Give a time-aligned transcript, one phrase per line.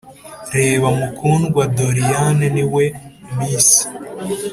[0.57, 2.83] reba mukundwa doriane niwe
[3.37, 3.69] miss.